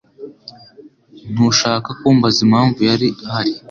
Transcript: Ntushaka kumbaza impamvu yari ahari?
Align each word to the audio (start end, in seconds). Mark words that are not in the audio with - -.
Ntushaka 1.31 1.89
kumbaza 1.99 2.39
impamvu 2.47 2.79
yari 2.89 3.07
ahari? 3.27 3.51